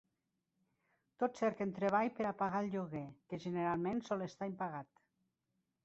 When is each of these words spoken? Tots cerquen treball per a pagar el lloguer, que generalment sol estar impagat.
Tots 1.23 1.43
cerquen 1.43 1.75
treball 1.75 2.11
per 2.21 2.27
a 2.29 2.33
pagar 2.41 2.63
el 2.65 2.73
lloguer, 2.77 3.05
que 3.29 3.43
generalment 3.47 4.05
sol 4.11 4.29
estar 4.31 4.53
impagat. 4.55 4.95